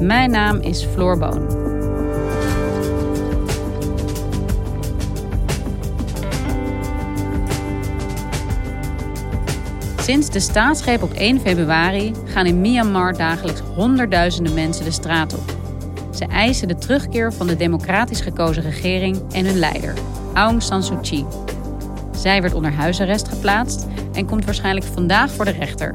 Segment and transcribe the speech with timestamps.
[0.00, 1.64] Mijn naam is Floor Boon.
[10.00, 15.54] Sinds de staatsgreep op 1 februari gaan in Myanmar dagelijks honderdduizenden mensen de straat op.
[16.14, 19.94] Ze eisen de terugkeer van de democratisch gekozen regering en hun leider,
[20.32, 21.26] Aung San Suu Kyi.
[22.16, 25.92] Zij werd onder huisarrest geplaatst en komt waarschijnlijk vandaag voor de rechter.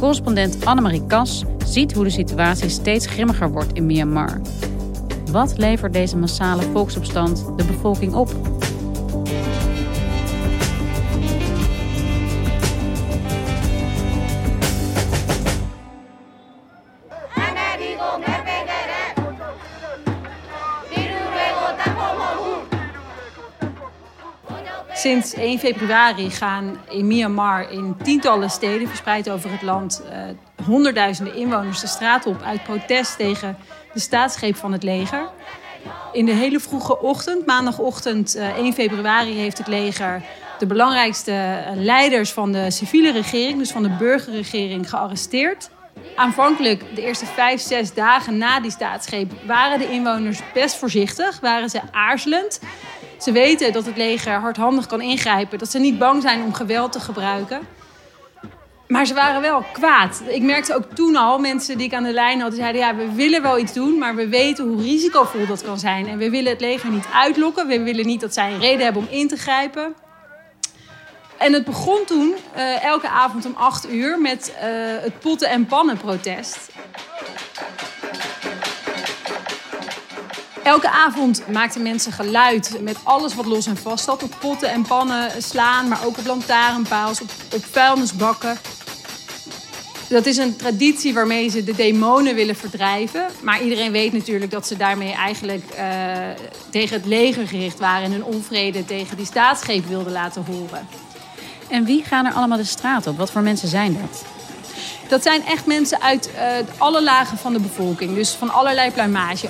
[0.00, 4.40] Correspondent Annemarie Kas ziet hoe de situatie steeds grimmiger wordt in Myanmar.
[5.30, 8.59] Wat levert deze massale volksopstand de bevolking op?
[25.00, 31.34] Sinds 1 februari gaan in Myanmar in tientallen steden verspreid over het land uh, honderdduizenden
[31.34, 33.56] inwoners de straat op uit protest tegen
[33.92, 35.28] de staatsgreep van het leger.
[36.12, 40.22] In de hele vroege ochtend, maandagochtend uh, 1 februari, heeft het leger
[40.58, 45.70] de belangrijkste eh, leiders van de civiele regering, dus van de burgerregering, gearresteerd.
[46.16, 51.70] Aanvankelijk, de eerste vijf, zes dagen na die staatsgreep, waren de inwoners best voorzichtig, waren
[51.70, 52.60] ze aarzelend.
[53.20, 56.92] Ze weten dat het leger hardhandig kan ingrijpen, dat ze niet bang zijn om geweld
[56.92, 57.60] te gebruiken.
[58.88, 60.22] Maar ze waren wel kwaad.
[60.26, 62.94] Ik merkte ook toen al, mensen die ik aan de lijn had, die zeiden: ja,
[62.94, 66.08] we willen wel iets doen, maar we weten hoe risicovol dat kan zijn.
[66.08, 67.66] En we willen het leger niet uitlokken.
[67.66, 69.94] We willen niet dat zij een reden hebben om in te grijpen.
[71.38, 74.62] En het begon toen, uh, elke avond om acht uur, met uh,
[75.02, 76.70] het potten- en pannen-protest.
[80.62, 84.22] Elke avond maakten mensen geluid met alles wat los en vast zat.
[84.22, 88.58] Op potten en pannen slaan, maar ook op lantaarnpaals, op, op vuilnisbakken.
[90.08, 93.26] Dat is een traditie waarmee ze de demonen willen verdrijven.
[93.42, 95.80] Maar iedereen weet natuurlijk dat ze daarmee eigenlijk uh,
[96.70, 98.04] tegen het leger gericht waren...
[98.04, 100.88] en hun onvrede tegen die staatsgreep wilden laten horen.
[101.68, 103.18] En wie gaan er allemaal de straat op?
[103.18, 104.24] Wat voor mensen zijn dat?
[105.08, 106.42] Dat zijn echt mensen uit uh,
[106.78, 108.14] alle lagen van de bevolking.
[108.14, 109.48] Dus van allerlei pluimage.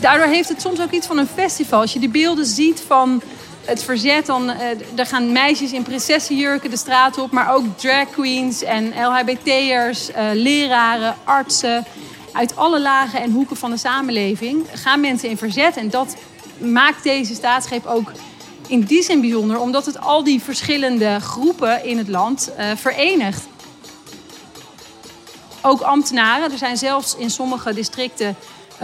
[0.00, 1.80] Daardoor heeft het soms ook iets van een festival.
[1.80, 3.22] Als je die beelden ziet van
[3.64, 4.60] het verzet, dan uh,
[4.98, 10.16] er gaan meisjes in prinsessenjurken de straat op, maar ook drag queens en LHBT'ers, uh,
[10.32, 11.84] leraren, artsen.
[12.32, 15.76] Uit alle lagen en hoeken van de samenleving gaan mensen in verzet.
[15.76, 16.16] En dat
[16.58, 18.12] maakt deze staatsgreep ook
[18.66, 23.42] in die zin bijzonder, omdat het al die verschillende groepen in het land uh, verenigt.
[25.62, 26.52] Ook ambtenaren.
[26.52, 28.36] Er zijn zelfs in sommige districten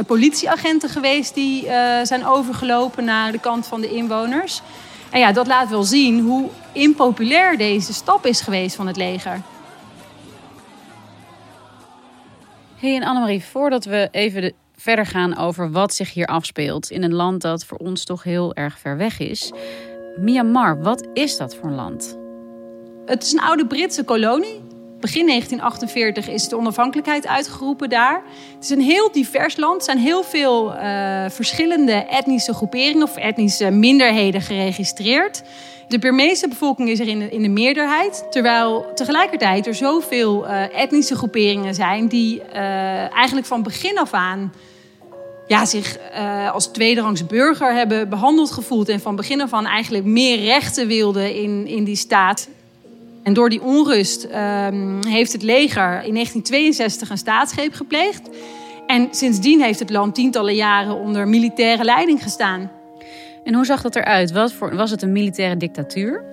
[0.07, 1.71] politieagenten geweest die uh,
[2.03, 4.63] zijn overgelopen naar de kant van de inwoners.
[5.11, 9.43] En ja, dat laat wel zien hoe impopulair deze stap is geweest van het leger.
[12.77, 17.03] Hey en Annemarie, voordat we even de, verder gaan over wat zich hier afspeelt in
[17.03, 19.53] een land dat voor ons toch heel erg ver weg is.
[20.17, 22.19] Myanmar, wat is dat voor een land?
[23.07, 24.66] Het is een oude Britse kolonie.
[25.01, 28.23] Begin 1948 is de onafhankelijkheid uitgeroepen daar.
[28.55, 29.77] Het is een heel divers land.
[29.77, 35.43] Er zijn heel veel uh, verschillende etnische groeperingen of etnische minderheden geregistreerd.
[35.89, 38.27] De Burmeese bevolking is er in de, meerderheid.
[38.31, 44.53] Terwijl tegelijkertijd er zoveel uh, etnische groeperingen zijn die uh, eigenlijk van begin af aan
[45.47, 45.99] ja, zich
[46.53, 48.89] als tweederangs burger hebben behandeld gevoeld.
[48.89, 52.49] En van begin af aan eigenlijk meer rechten wilden in, in die staat.
[53.27, 58.29] En door die onrust um, heeft het leger in 1962 een staatsgreep gepleegd.
[58.87, 62.71] En sindsdien heeft het land tientallen jaren onder militaire leiding gestaan.
[63.45, 64.33] En hoe zag dat eruit?
[64.33, 66.25] Was, voor, was het een militaire dictatuur?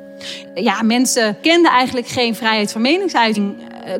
[0.55, 3.55] Ja, mensen kenden eigenlijk geen vrijheid van meningsuiting.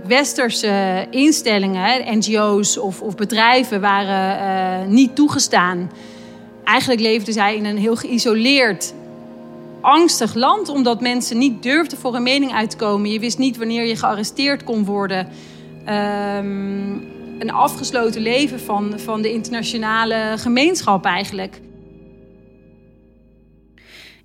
[0.07, 5.91] westerse instellingen, NGO's of, of bedrijven, waren niet toegestaan.
[6.63, 8.93] Eigenlijk leefden zij in een heel geïsoleerd,
[9.83, 13.11] angstig land, omdat mensen niet durfden voor een mening uit te komen.
[13.11, 15.27] Je wist niet wanneer je gearresteerd kon worden.
[15.85, 16.91] Ehm,
[17.39, 21.59] een afgesloten leven van, van de internationale gemeenschap eigenlijk.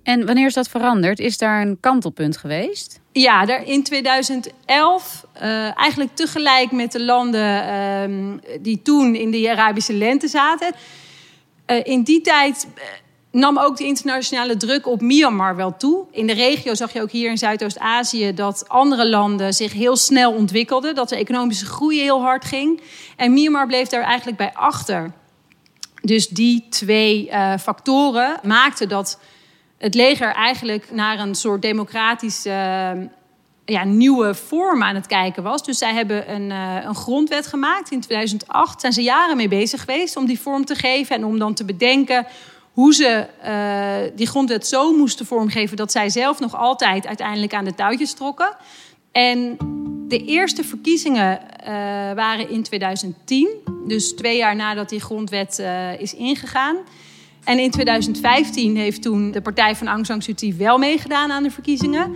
[0.03, 1.19] En wanneer is dat veranderd?
[1.19, 2.99] Is daar een kantelpunt geweest?
[3.11, 9.31] Ja, daar in 2011, uh, eh, eigenlijk tegelijk met de landen uh, die toen in
[9.31, 10.73] de Arabische lente zaten.
[11.67, 12.83] Uh, in die tijd eh,
[13.31, 16.05] nam ook de internationale druk op Myanmar wel toe.
[16.11, 20.31] In de regio zag je ook hier in Zuidoost-Azië dat andere landen zich heel snel
[20.31, 20.95] ontwikkelden.
[20.95, 22.81] Dat de economische groei heel hard ging.
[23.15, 25.11] En Myanmar bleef daar eigenlijk bij achter.
[26.01, 29.19] Dus die twee uh, factoren maakten dat
[29.77, 33.05] het leger eigenlijk naar een soort democratische uh,
[33.65, 35.63] ja, nieuwe vorm aan het kijken was.
[35.63, 38.81] Dus zij hebben een, uh, een grondwet gemaakt in 2008.
[38.81, 41.65] Zijn ze jaren mee bezig geweest om die vorm te geven en om dan te
[41.65, 42.27] bedenken
[42.73, 47.65] hoe ze uh, die grondwet zo moesten vormgeven dat zij zelf nog altijd uiteindelijk aan
[47.65, 48.55] de touwtjes trokken.
[49.11, 49.57] En
[50.07, 51.67] de eerste verkiezingen uh,
[52.13, 53.49] waren in 2010,
[53.87, 56.77] dus twee jaar nadat die grondwet uh, is ingegaan.
[57.43, 61.43] En in 2015 heeft toen de partij van Aung San Suu Kyi wel meegedaan aan
[61.43, 62.15] de verkiezingen.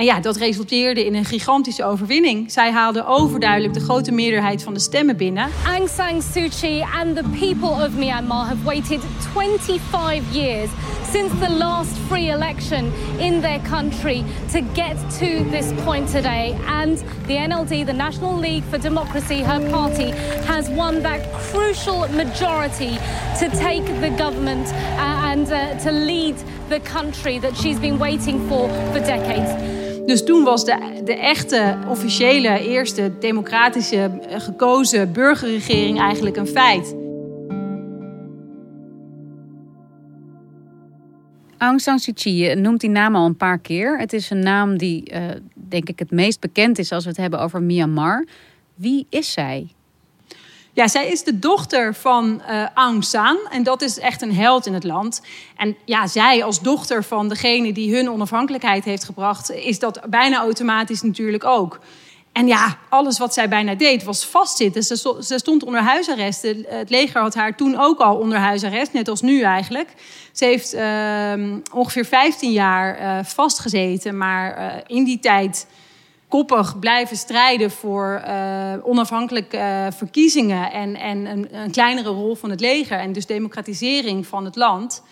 [0.00, 2.52] En ja, dat resulteerde in een gigantische overwinning.
[2.52, 5.48] Zij haalde overduidelijk de grote meerderheid van de stemmen binnen.
[5.66, 9.00] Aung San Suu Kyi and the people of Myanmar have waited
[9.32, 10.70] 25 years
[11.12, 16.56] since the last free election in their country to get to this point today.
[16.66, 20.12] And the NLD, the National League for Democracy, her party,
[20.46, 22.98] has won that crucial majority
[23.38, 26.36] to take the government uh, and uh, to lead
[26.68, 29.79] the country that she's been waiting for for decades.
[30.10, 36.94] Dus toen was de, de echte, officiële, eerste democratische eh, gekozen burgerregering eigenlijk een feit.
[41.58, 43.98] Aung San Suu Kyi noemt die naam al een paar keer.
[43.98, 45.20] Het is een naam die, uh,
[45.54, 48.26] denk ik, het meest bekend is als we het hebben over Myanmar.
[48.74, 49.68] Wie is zij?
[50.72, 53.38] Ja, zij is de dochter van uh, Aung San.
[53.50, 55.22] En dat is echt een held in het land.
[55.56, 60.38] En ja, zij als dochter van degene die hun onafhankelijkheid heeft gebracht, is dat bijna
[60.38, 61.80] automatisch natuurlijk ook.
[62.32, 64.82] En ja, alles wat zij bijna deed was vastzitten.
[64.82, 66.42] Ze, ze stond onder huisarrest.
[66.66, 69.88] Het leger had haar toen ook al onder huisarrest, net als nu eigenlijk.
[70.32, 75.66] Ze heeft uh, ongeveer 15 jaar uh, vastgezeten, maar uh, in die tijd
[76.30, 82.50] koppig blijven strijden voor uh, onafhankelijke uh, verkiezingen en, en een, een, kleinere rol van
[82.50, 85.02] het leger en dus democratisering van het land.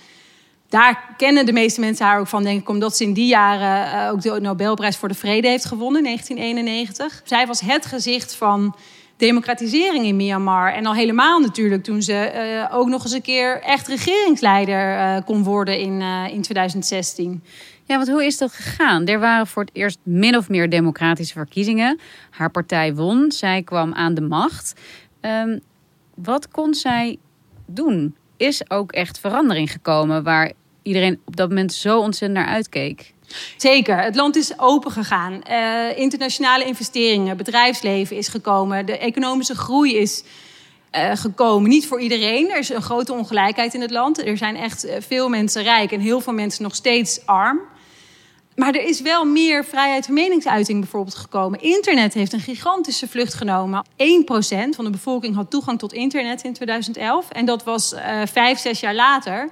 [0.69, 4.05] Daar kennen de meeste mensen haar ook van, denk ik, omdat ze in die jaren
[4.05, 7.23] uh, ook de Nobelprijs voor de Vrede heeft gewonnen in 1991.
[7.25, 8.77] Zij was het gezicht van
[9.17, 10.73] democratisering in Myanmar.
[10.73, 15.79] En al helemaal natuurlijk toen ze ook nog eens een keer echt regeringsleider kon worden
[15.79, 16.01] in,
[16.31, 17.43] in 2016.
[17.89, 19.07] Ja, want hoe is dat gegaan?
[19.07, 22.01] Er waren voor het eerst min of meer democratische verkiezingen.
[22.31, 24.81] Haar partij won, zij kwam aan de macht.
[25.21, 25.61] Um,
[26.15, 27.19] wat kon zij
[27.67, 28.17] doen?
[28.37, 30.53] Is ook echt verandering gekomen waar
[30.83, 33.15] iedereen op dat moment zo ontzettend naar uitkeek?
[33.57, 35.41] Zeker, het land is open gegaan.
[35.51, 38.87] Uh, internationale investeringen, bedrijfsleven is gekomen.
[38.87, 40.25] De economische groei is
[40.97, 41.71] uh, gekomen.
[41.71, 42.51] Niet voor iedereen.
[42.51, 44.27] Er is een grote ongelijkheid in het land.
[44.27, 47.61] Er zijn echt eh, veel mensen rijk en heel veel mensen nog steeds arm.
[48.59, 51.61] Maar er is wel meer vrijheid van meningsuiting bijvoorbeeld gekomen.
[51.61, 53.87] Internet heeft een gigantische vlucht genomen.
[53.87, 53.87] 1%
[54.71, 57.31] van de bevolking had toegang tot internet in 2011.
[57.31, 59.49] En dat was uh, vijf, zes jaar later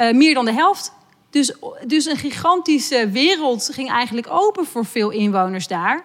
[0.00, 0.92] uh, meer dan de helft.
[1.30, 1.54] Dus,
[1.86, 6.04] dus een gigantische wereld ging eigenlijk open voor veel inwoners daar.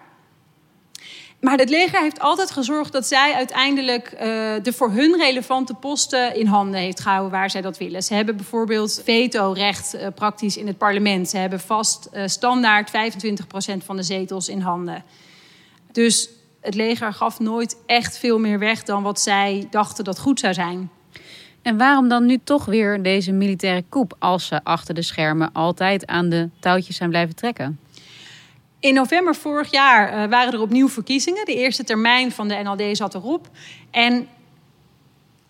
[1.40, 4.20] Maar het leger heeft altijd gezorgd dat zij uiteindelijk uh,
[4.62, 8.02] de voor hun relevante posten in handen heeft gehouden waar zij dat willen.
[8.02, 11.28] Ze hebben bijvoorbeeld veto-recht uh, praktisch in het parlement.
[11.28, 12.92] Ze hebben vast uh, standaard 25%
[13.84, 15.04] van de zetels in handen.
[15.92, 16.28] Dus
[16.60, 20.54] het leger gaf nooit echt veel meer weg dan wat zij dachten dat goed zou
[20.54, 20.90] zijn.
[21.62, 26.06] En waarom dan nu toch weer deze militaire coup als ze achter de schermen altijd
[26.06, 27.78] aan de touwtjes zijn blijven trekken?
[28.80, 31.44] In november vorig jaar uh, waren er opnieuw verkiezingen.
[31.44, 33.48] De eerste termijn van de NLD zat erop.
[33.90, 34.28] En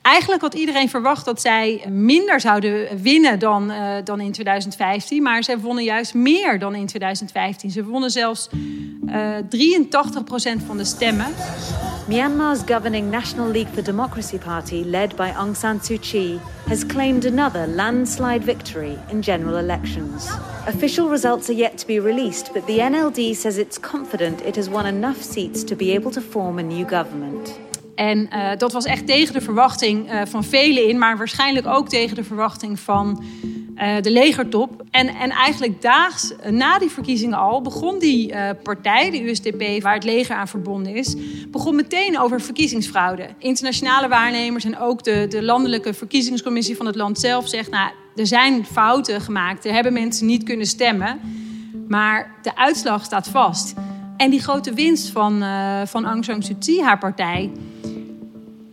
[0.08, 5.22] Eigenlijk had iedereen verwacht dat zij minder zouden winnen dan, uh, dan in 2015.
[5.22, 7.70] Maar zij wonnen juist meer dan in 2015.
[7.70, 8.48] Ze wonnen zelfs
[9.06, 9.36] uh,
[10.60, 11.26] 83% van de stemmen.
[12.06, 16.38] Myanmar's governing National League for Democracy Party, led by Aung San Suu Kyi,
[16.68, 20.28] has claimed another landslide victory in general elections.
[20.66, 24.68] Official results are yet to be released, but the NLD says it's confident it has
[24.68, 27.67] won enough seats to be able to form a new government.
[27.98, 31.88] En uh, dat was echt tegen de verwachting uh, van velen in, maar waarschijnlijk ook
[31.88, 33.24] tegen de verwachting van
[33.76, 34.84] uh, de legertop.
[34.90, 40.04] En, en eigenlijk daags na die verkiezingen al begon die partij, de USDP, waar het
[40.04, 41.16] leger aan verbonden is,
[41.48, 43.28] begon meteen over verkiezingsfraude.
[43.38, 48.26] Internationale waarnemers en ook de, de landelijke verkiezingscommissie van het land zelf zegt, nou, er
[48.26, 51.20] zijn fouten gemaakt, er hebben mensen niet kunnen stemmen,
[51.88, 53.74] maar de uitslag staat vast.
[54.16, 55.44] En die grote winst van,
[55.86, 57.50] van Aung San Suu Kyi, haar partij,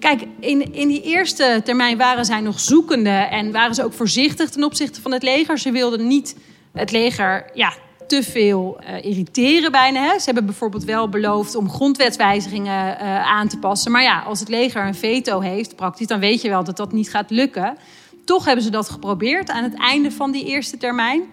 [0.05, 4.49] Kijk, in, in die eerste termijn waren zij nog zoekende en waren ze ook voorzichtig
[4.49, 5.57] ten opzichte van het leger.
[5.57, 6.35] Ze wilden niet
[6.71, 7.73] het leger ja,
[8.07, 10.01] te veel uh, irriteren bijna.
[10.01, 10.19] Hè.
[10.19, 13.91] Ze hebben bijvoorbeeld wel beloofd om grondwetswijzigingen uh, aan te passen.
[13.91, 16.91] Maar ja, als het leger een veto heeft, praktisch, dan weet je wel dat dat
[16.91, 17.77] niet gaat lukken.
[18.25, 21.23] Toch hebben ze dat geprobeerd aan het einde van die eerste termijn.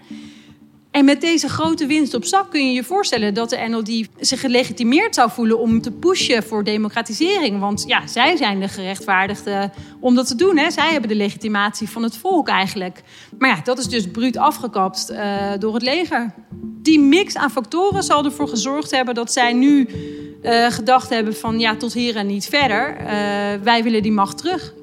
[0.93, 4.41] En met deze grote winst op zak kun je je voorstellen dat de NLD zich
[4.41, 7.61] gelegitimeerd zou voelen om te pushen voor democratisering.
[7.61, 10.59] Want ja, zij zijn de gerechtvaardigden om dat te doen.
[10.59, 10.71] Hè.
[10.71, 13.03] Zij hebben de legitimatie van het volk eigenlijk.
[13.39, 16.35] Maar ja, dat is dus bruut afgekapt uh, door het leger.
[16.83, 19.89] Die mix aan factoren zal ervoor gezorgd hebben dat zij nu
[20.43, 22.97] uh, gedacht hebben van ja, tot hier en niet verder.
[23.01, 23.07] Uh,
[23.63, 24.75] wij willen die macht terug.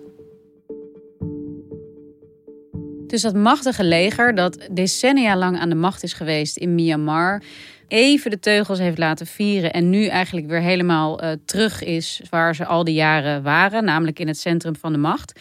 [3.09, 7.41] Dus dat machtige leger dat decennia lang aan de macht is geweest in Myanmar,
[7.87, 12.55] even de teugels heeft laten vieren en nu eigenlijk weer helemaal uh, terug is waar
[12.55, 15.39] ze al die jaren waren, namelijk in het centrum van de macht.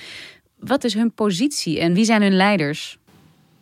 [0.58, 2.98] Wat is hun positie en wie zijn hun leiders?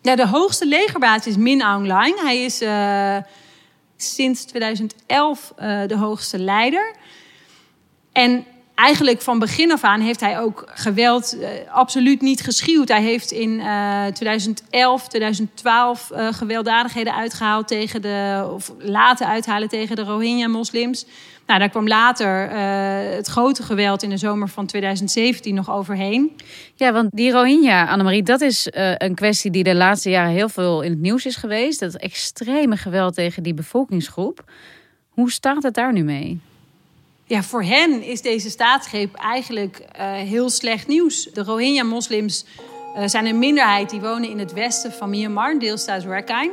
[0.02, 2.20] Ja, de hoogste legerbaas is Min Aung Hlaing.
[2.20, 3.16] Hij is uh,
[3.96, 6.94] sinds 2011 uh, de hoogste leider.
[8.12, 8.44] En
[8.76, 12.88] eigenlijk van begin af aan heeft hij ook geweld uh, absoluut niet geschuwd.
[12.88, 19.97] Hij heeft in uh, 2011, 2012 uh, gewelddadigheden uitgehaald tegen de, of laten uithalen tegen
[19.97, 21.06] de Rohingya-moslims.
[21.47, 26.37] Nou, daar kwam later uh, het grote geweld in de zomer van 2017 nog overheen.
[26.75, 30.49] Ja, want die Rohingya, Annemarie, dat is uh, een kwestie die de laatste jaren heel
[30.49, 31.80] veel in het nieuws is geweest.
[31.80, 34.45] Dat extreme geweld tegen die bevolkingsgroep.
[35.09, 36.40] Hoe staat het daar nu mee?
[37.28, 41.25] Ja, voor hen is deze staatsgreep eigenlijk uh, heel slecht nieuws.
[41.33, 42.45] De Rohingya-moslims
[42.97, 46.52] uh, zijn een minderheid die wonen in het westen van Myanmar, deelstaat Rakhine.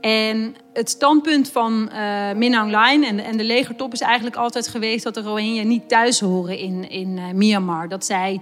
[0.00, 4.68] En het standpunt van uh, Min Aung Hlaing en, en, de legertop is eigenlijk altijd
[4.68, 7.88] geweest dat de Rohingya niet thuis horen in, in Myanmar.
[7.88, 8.40] Dat zij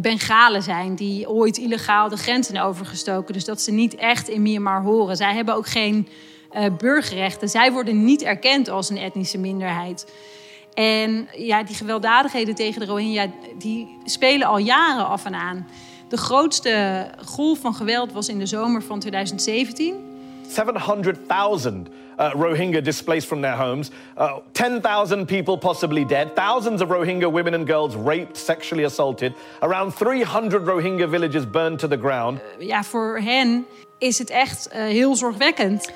[0.00, 3.34] Bengalen zijn die ooit illegaal de grenzen overgestoken.
[3.34, 5.16] Dus dat ze niet echt in Myanmar horen.
[5.16, 6.08] Zij hebben ook geen
[6.78, 7.48] burgerrechten.
[7.48, 10.06] Zij worden niet erkend als een etnische minderheid.
[10.74, 13.26] En ja, die gewelddadigheden tegen de Rohingya,
[13.58, 15.66] die spelen al jaren af en aan.
[16.08, 19.94] De grootste golf van geweld was in de zomer van 2017.
[20.48, 21.88] 700,000
[22.18, 27.54] uh, Rohingya displaced from their homes, uh, 10,000 people possibly dead, thousands of Rohingya women
[27.54, 32.40] and girls raped, sexually assaulted, around 300 Rohingya villages burned to the ground.
[32.58, 33.66] Uh, ja, voor hen
[33.98, 35.92] is het echt uh, heel zorgwekkend.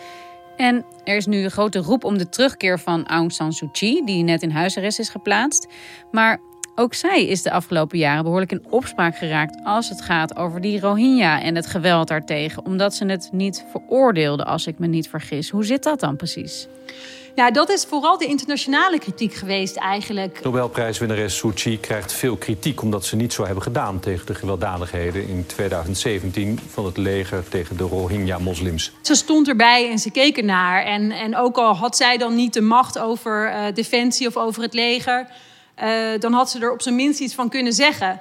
[0.57, 4.05] En er is nu een grote roep om de terugkeer van Aung San Suu Kyi,
[4.05, 5.67] die net in huisarrest is geplaatst.
[6.11, 6.41] Maar
[6.75, 10.81] ook zij is de afgelopen jaren behoorlijk in opspraak geraakt als het gaat over die
[10.81, 15.51] Rohingya en het geweld daartegen, omdat ze het niet veroordeelde, als ik me niet vergis.
[15.51, 16.69] Hoe zit dat dan precies?
[17.37, 20.41] Nou, dat is vooral de internationale kritiek geweest eigenlijk.
[20.43, 25.29] Nobelprijswinnares Suu Kyi krijgt veel kritiek omdat ze niet zo hebben gedaan tegen de gewelddadigheden
[25.29, 28.93] in 2017 van het leger tegen de Rohingya-moslims.
[29.01, 30.85] Ze stond erbij en ze keek ernaar.
[30.85, 34.63] En, en ook al had zij dan niet de macht over uh, defensie of over
[34.63, 35.27] het leger,
[35.83, 35.89] uh,
[36.19, 38.21] dan had ze er op zijn minst iets van kunnen zeggen.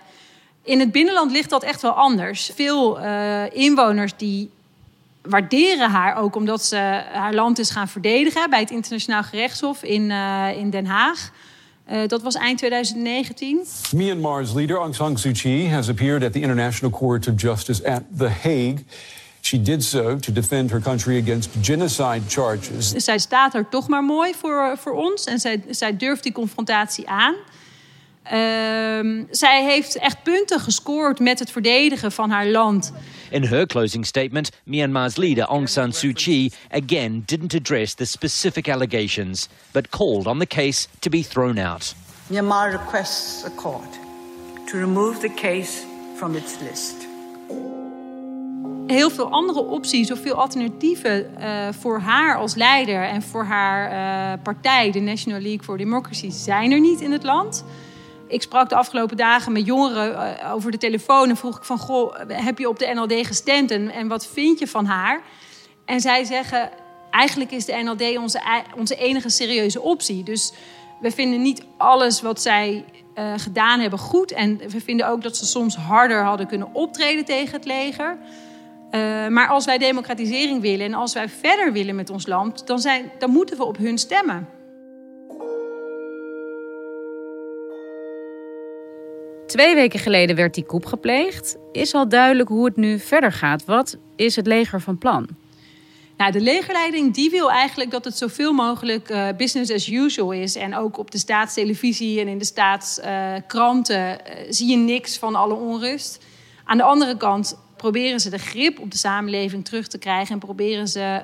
[0.63, 2.51] In het binnenland ligt dat echt wel anders.
[2.55, 4.49] Veel uh, inwoners die
[5.25, 6.75] waarderen haar ook omdat ze
[7.13, 11.31] haar land is gaan verdedigen bij het Internationaal Gerechtshof in, uh, in Den Haag.
[11.91, 13.65] Uh, dat was eind 2019.
[13.91, 18.01] Myanmar's leader Aung San Suu Kyi has appeared at the International Court of Justice at
[18.17, 18.85] The Hague.
[19.41, 22.89] She did so to defend her country against genocide charges.
[22.89, 27.07] Zij staat er toch maar mooi voor, voor ons en zij, zij durft die confrontatie
[27.07, 27.35] aan.
[28.33, 32.91] Um, zij heeft echt punten gescoord met het verdedigen van haar land.
[33.31, 38.67] In her closing statement, Myanmar's leader Aung San Suu Kyi again didn't address the specific
[38.67, 41.93] allegations, but called on the case to be thrown out.
[42.29, 43.99] Myanmar requests the court
[44.67, 45.85] to remove the case
[46.17, 46.95] from its list.
[48.87, 53.91] Heel veel andere opties of veel alternatieven uh, voor haar als leider en voor haar
[53.91, 57.63] uh, partij, de National League for Democracy, zijn er niet in het land.
[58.27, 61.77] Ik sprak de afgelopen dagen met jongeren uh, over de telefoon en vroeg ik van,
[61.77, 65.21] goh, heb je op de NLD gestemd en, en wat vind je van haar?
[65.85, 66.69] En zij zeggen,
[67.11, 68.41] eigenlijk is de NLD onze,
[68.75, 70.23] onze enige serieuze optie.
[70.23, 70.53] Dus
[71.01, 74.31] we vinden niet alles wat zij uh, gedaan hebben goed.
[74.31, 78.17] En we vinden ook dat ze soms harder hadden kunnen optreden tegen het leger.
[78.91, 82.79] Uh, maar als wij democratisering willen en als wij verder willen met ons land, dan,
[82.79, 84.54] zijn, dan moeten we op hun stemmen.
[89.55, 91.57] Twee weken geleden werd die koep gepleegd.
[91.71, 93.65] Is al duidelijk hoe het nu verder gaat.
[93.65, 95.27] Wat is het leger van plan?
[96.17, 100.55] Nou, de legerleiding die wil eigenlijk dat het zoveel mogelijk uh, business as usual is.
[100.55, 104.15] En ook op de staatstelevisie en in de staatskranten uh,
[104.49, 106.23] zie je niks van alle onrust.
[106.63, 110.33] Aan de andere kant proberen ze de grip op de samenleving terug te krijgen.
[110.33, 111.21] En proberen ze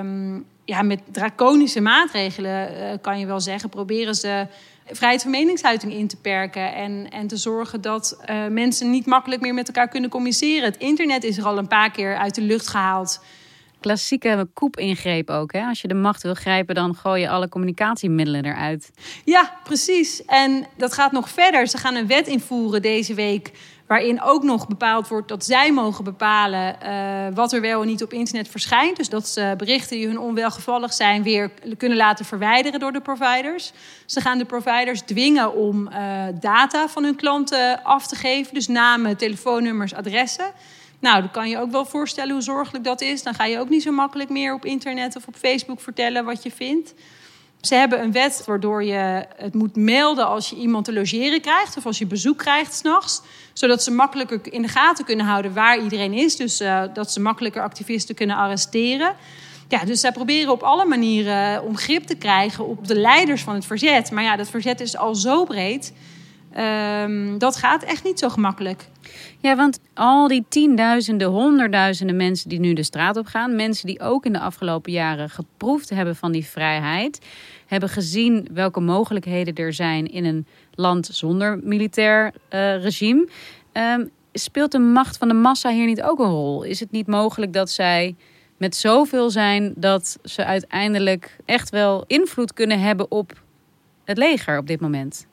[0.00, 4.46] um, ja, met draconische maatregelen, uh, kan je wel zeggen, proberen ze
[4.90, 6.74] vrijheid van meningsuiting in te perken.
[6.74, 8.18] En, en te zorgen dat
[8.50, 10.64] mensen niet makkelijk meer met elkaar kunnen communiceren.
[10.64, 13.20] Het internet is er al een paar keer uit de lucht gehaald
[13.84, 15.52] klassieke koep-ingreep ook.
[15.52, 15.66] Hè?
[15.66, 18.90] Als je de macht wil grijpen, dan gooi je alle communicatiemiddelen eruit.
[19.24, 20.24] Ja, precies.
[20.24, 21.66] En dat gaat nog verder.
[21.66, 23.52] Ze gaan een wet invoeren deze week.
[23.94, 28.02] Waarin ook nog bepaald wordt dat zij mogen bepalen uh, wat er wel en niet
[28.02, 28.96] op internet verschijnt.
[28.96, 33.72] Dus dat ze berichten die hun onwelgevallig zijn weer kunnen laten verwijderen door de providers.
[34.06, 38.54] Ze gaan de providers dwingen om uh, data van hun klanten af te geven.
[38.54, 40.52] Dus namen, telefoonnummers, adressen.
[40.98, 43.22] Nou, dan kan je ook wel voorstellen hoe zorgelijk dat is.
[43.22, 46.42] Dan ga je ook niet zo makkelijk meer op internet of op Facebook vertellen wat
[46.42, 46.94] je vindt.
[47.66, 51.76] Ze hebben een wet waardoor je het moet melden als je iemand te logeren krijgt
[51.76, 53.22] of als je bezoek krijgt s'nachts.
[53.52, 56.36] Zodat ze makkelijker in de gaten kunnen houden waar iedereen is.
[56.36, 59.14] Dus uh, dat ze makkelijker activisten kunnen arresteren.
[59.68, 63.54] Ja, dus zij proberen op alle manieren om grip te krijgen op de leiders van
[63.54, 64.10] het verzet.
[64.10, 65.92] Maar ja, dat verzet is al zo breed.
[66.58, 68.88] Um, dat gaat echt niet zo gemakkelijk.
[69.40, 74.00] Ja, want al die tienduizenden, honderdduizenden mensen die nu de straat op gaan, mensen die
[74.00, 77.20] ook in de afgelopen jaren geproefd hebben van die vrijheid,
[77.66, 83.28] hebben gezien welke mogelijkheden er zijn in een land zonder militair uh, regime.
[83.72, 86.62] Um, speelt de macht van de massa hier niet ook een rol?
[86.62, 88.14] Is het niet mogelijk dat zij
[88.56, 93.42] met zoveel zijn dat ze uiteindelijk echt wel invloed kunnen hebben op
[94.04, 95.26] het leger op dit moment?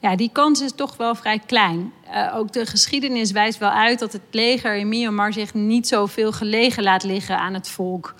[0.00, 1.92] Ja, die kans is toch wel vrij klein.
[2.10, 6.32] Uh, ook de geschiedenis wijst wel uit dat het leger in Myanmar zich niet zoveel
[6.32, 8.14] gelegen laat liggen aan het volk.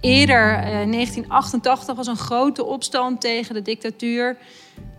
[0.00, 4.36] Eerder, uh, in 1988, was een grote opstand tegen de dictatuur.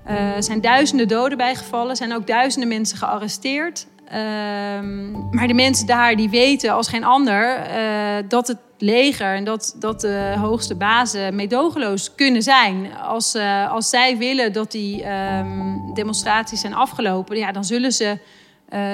[0.06, 3.88] Er uh, zijn duizenden doden bijgevallen, zijn ook duizenden mensen gearresteerd.
[4.08, 9.44] Ehm, maar de mensen daar die weten als geen ander uh, dat het leger en
[9.44, 12.96] dat, dat de hoogste bazen meedogenloos kunnen zijn.
[12.96, 13.36] Als,
[13.70, 18.18] als zij willen dat die um, demonstraties zijn afgelopen, ja, dan zullen ze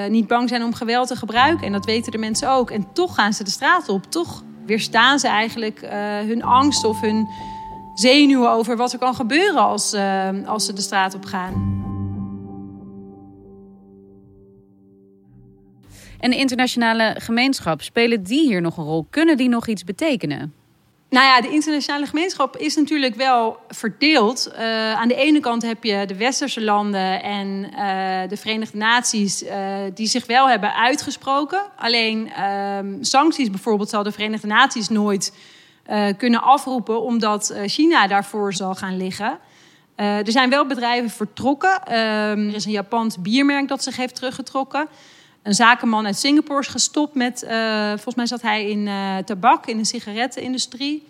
[0.08, 1.66] niet bang zijn om geweld te gebruiken.
[1.66, 2.70] En dat weten de mensen ook.
[2.70, 4.10] En toch gaan ze de straat op.
[4.10, 5.80] Toch weerstaan ze eigenlijk
[6.26, 7.28] hun angst of hun
[7.94, 9.94] zenuwen over wat er kan gebeuren als,
[10.46, 11.84] als ze de straat op gaan.
[16.18, 19.06] En de internationale gemeenschap, spelen die hier nog een rol?
[19.10, 20.54] Kunnen die nog iets betekenen?
[21.10, 24.48] Nou ja, de internationale gemeenschap is natuurlijk wel verdeeld.
[24.52, 29.42] Uh, aan de ene kant heb je de westerse landen en uh, de Verenigde Naties
[29.42, 29.50] uh,
[29.94, 31.62] die zich wel hebben uitgesproken.
[31.76, 35.32] Alleen ehm, sancties bijvoorbeeld zal de Verenigde Naties nooit
[36.16, 39.38] kunnen afroepen omdat China daarvoor zal gaan liggen.
[39.96, 41.82] er zijn wel bedrijven vertrokken.
[41.84, 44.88] Ehm, er is een Japans biermerk dat zich heeft teruggetrokken
[45.46, 49.66] een zakenman uit Singapore is gestopt met, uh, volgens mij zat hij in uh, tabak,
[49.66, 51.06] in de sigarettenindustrie.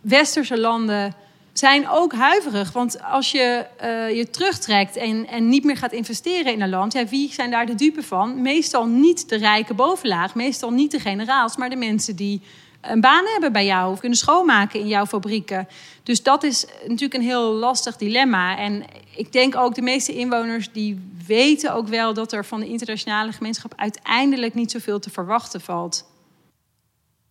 [0.00, 1.14] Westerse landen
[1.52, 2.72] zijn ook huiverig.
[2.72, 6.92] Want als je uh, je terugtrekt en, en niet meer gaat investeren in een land,
[6.92, 8.42] ja, wie zijn daar de dupe van?
[8.42, 12.42] Meestal niet de rijke bovenlaag, meestal niet de generaals, maar de mensen die
[12.80, 15.68] een baan hebben bij jou of kunnen schoonmaken in jouw fabrieken.
[16.02, 18.58] Dus dat is natuurlijk een heel lastig dilemma.
[18.58, 22.68] En ik denk ook de meeste inwoners die weten ook wel dat er van de
[22.68, 26.04] internationale gemeenschap uiteindelijk niet zoveel te verwachten valt.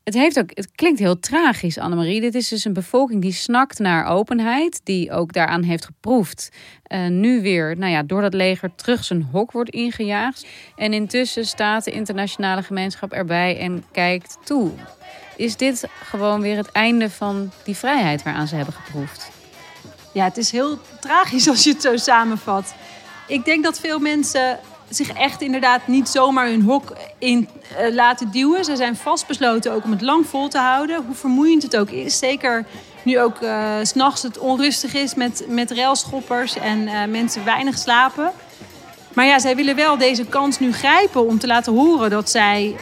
[0.07, 2.21] Het, heeft ook, het klinkt heel tragisch, Annemarie.
[2.21, 6.49] Dit is dus een bevolking die snakt naar openheid, die ook daaraan heeft geproefd.
[6.87, 10.45] Uh, nu weer, nou ja, door dat leger terug zijn hok wordt ingejaagd.
[10.75, 14.71] En intussen staat de internationale gemeenschap erbij en kijkt toe.
[15.35, 19.31] Is dit gewoon weer het einde van die vrijheid waaraan ze hebben geproefd?
[20.13, 22.75] Ja, het is heel tragisch als je het zo samenvat.
[23.27, 27.49] Ik denk dat veel mensen zich echt inderdaad niet zomaar hun hok in
[27.81, 28.65] uh, laten duwen.
[28.65, 31.03] Ze zijn vastbesloten ook om het lang vol te houden.
[31.05, 32.17] Hoe vermoeiend het ook is.
[32.17, 32.65] Zeker
[33.03, 38.31] nu ook uh, s'nachts het onrustig is met, met railschoppers en uh, mensen weinig slapen.
[39.13, 42.75] Maar ja, zij willen wel deze kans nu grijpen om te laten horen dat zij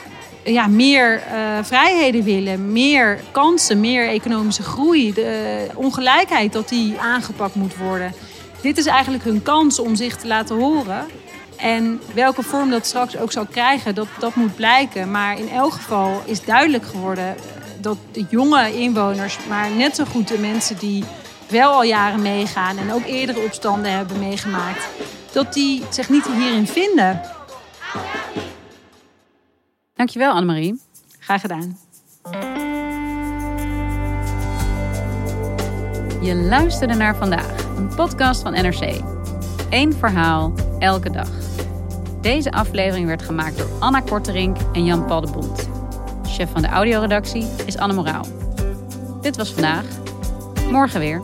[0.43, 1.21] ja, meer
[1.61, 8.13] vrijheden willen, meer kansen, meer economische groei, de ongelijkheid dat die aangepakt moet worden.
[8.61, 11.05] Dit is eigenlijk hun kans om zich te laten horen.
[11.65, 15.11] En welke vorm dat straks ook zal krijgen, dat, dat moet blijken.
[15.11, 17.35] Maar in elk geval is duidelijk geworden
[17.81, 21.03] dat de jonge inwoners, maar net zo goed de mensen die
[21.49, 24.87] wel al jaren meegaan en ook eerdere opstanden hebben meegemaakt,
[25.31, 27.21] dat die zich niet hierin vinden.
[29.93, 30.81] Dankjewel Annemarie.
[31.19, 31.77] Graag gedaan.
[36.21, 39.01] Je luisterde naar vandaag, een podcast van NRC.
[39.69, 41.29] Eén verhaal, elke dag.
[42.21, 45.69] Deze aflevering werd gemaakt door Anna Korterink en Jan-Paul de Bond.
[46.23, 48.25] Chef van de audioredactie is Anne Moraal.
[49.21, 49.85] Dit was vandaag.
[50.71, 51.21] Morgen weer.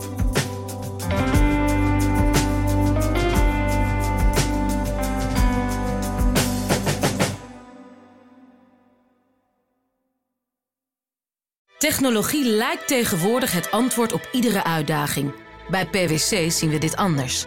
[11.78, 15.32] Technologie lijkt tegenwoordig het antwoord op iedere uitdaging.
[15.68, 17.46] Bij PwC zien we dit anders.